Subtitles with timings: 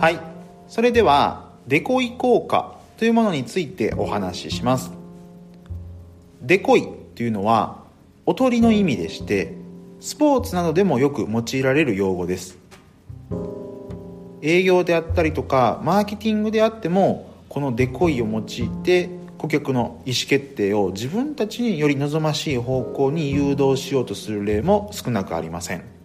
[0.00, 0.18] はい。
[0.66, 4.90] それではデコイ効果というものについてお話しします。
[6.40, 7.84] デコイというのは
[8.24, 9.54] おとりの意味でして
[10.00, 12.56] スポーツなどでもよく用いられる用語です。
[14.40, 18.44] 営業であったりとかマーケティングであってもこのデコイを用い
[18.82, 25.99] て顧客の意思決定を自分たちにより望ましい方向に誘導しようとする例も少なくありません。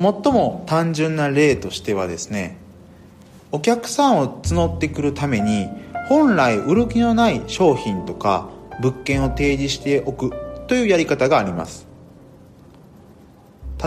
[0.00, 2.56] 最も単純な例としてはですね
[3.52, 5.68] お客さんを募ってくるために
[6.08, 8.48] 本来売る気のない商品とか
[8.80, 10.32] 物件を提示しておく
[10.66, 11.86] というやり方があります。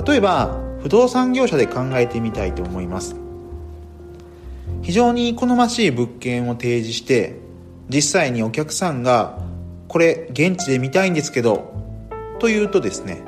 [0.05, 3.15] 例えば不動産業者で考えてみたいと思います。
[4.81, 7.39] 非常に好ましい物件を提示して
[7.89, 9.39] 実際にお客さんが
[9.87, 11.73] これ現地で見たいんですけど
[12.39, 13.23] と言うとですね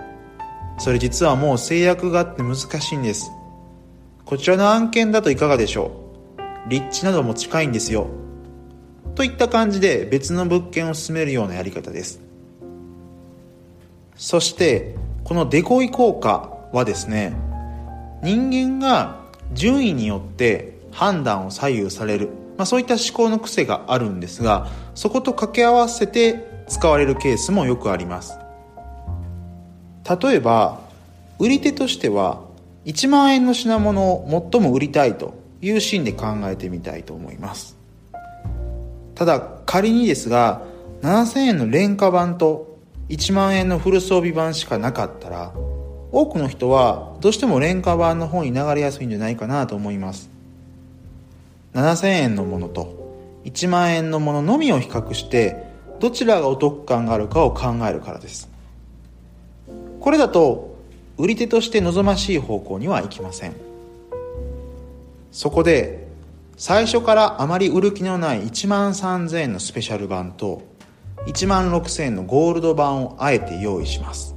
[0.78, 3.32] それ実はもう制約があって難しいんです。
[4.26, 5.92] こちらの案件だといかがでしょ
[6.68, 6.70] う？
[6.70, 8.08] 立地なども近いんですよ。
[9.16, 12.20] といった感じで別の物件を進めるようなやり方です。
[14.16, 17.34] そしてこのデコイ効果はですね
[18.24, 19.22] 人間が
[19.54, 22.30] 順位によって判断を左右される。
[22.58, 28.40] まあ、そういった思考の癖があるんですがそこと掛け合わせて使われるケースもよくあります。
[30.08, 30.82] 例えば
[31.40, 32.42] 売り手としては
[32.86, 37.76] 1万円の品物を最も売りたいというシーンで考えてみたいと思います。
[39.16, 40.62] ただ仮にですが
[41.02, 42.78] 7000円の廉価版と
[43.10, 45.54] 1万円のフル装備版しかなかったら
[46.12, 50.30] 多くの人はどうしても廉価版の方に流れやすいんじゃないかなと思います。
[51.74, 55.64] 7000円のものと1万円のもののみを比較して
[56.00, 58.55] どちらがお得感があるかを考えるからです。
[60.06, 60.78] これだと
[61.18, 63.56] 売り手として望ましい方向にはいきません。
[65.32, 66.08] そこで
[66.58, 70.62] 最初からあまり売る気のない1万3000円のスペシャル版と
[71.26, 74.36] 1万6000円のゴールド版をあえて用意します。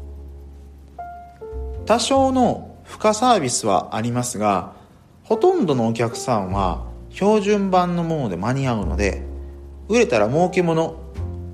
[1.84, 4.72] 多少の付加サービスはありますが
[5.22, 9.22] ほとんどのお客さんは標準版のもので間に合うので
[9.90, 10.98] 売れたら儲けもの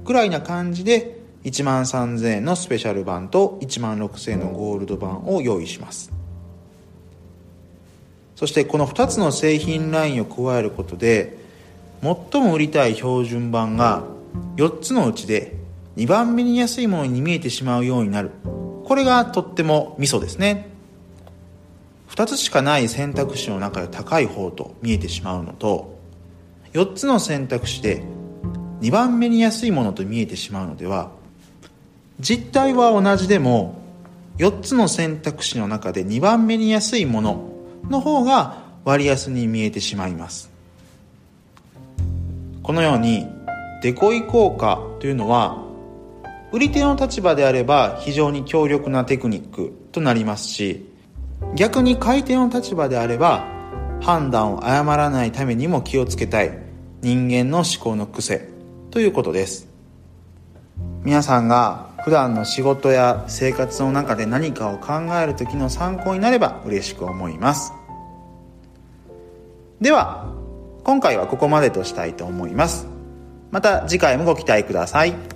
[0.04, 6.10] ぐらいな感じで1万3000円のスペシャル版と1万6000円のゴールド版を用意します。
[8.34, 11.38] そしてこの2つの製品ラインを加えることで
[12.02, 14.02] 最も売りたい標準版が
[14.56, 15.56] 4つのうちで
[15.96, 18.30] 2番目に安いものに見えてしまうようになる。
[18.84, 20.74] これがとってもミソですね。
[22.10, 25.98] 2つしかない選択肢の中で高い方と見えてしまうのと
[26.72, 28.04] 4つの選択肢で
[28.80, 31.10] 2番目に安いものと見えてしまうのでは
[32.20, 33.82] 実態は同じでも
[34.38, 37.50] 4つの選択肢の中で2番目に安いもの
[37.88, 40.50] の方が割安に見えてしまいます。
[42.62, 43.26] このように
[43.82, 45.62] デコイ効果というのは
[46.50, 50.88] 売り手の立場であれば非常に強力なテクニックとなりますし
[51.54, 53.46] 逆に買い手の立場であれば
[54.00, 56.58] 判断を誤らないためにも気をつけたい
[57.02, 58.48] 人間の思考の癖
[58.90, 59.68] ということです。
[61.02, 64.92] 皆さんが普段の仕事や生活の中で何かを考
[65.22, 67.72] える時の参考になれば嬉しく思います。
[69.80, 70.30] では
[70.84, 72.86] 今回はここまでとしたいと思います。
[73.50, 75.33] また次回もご期待ください。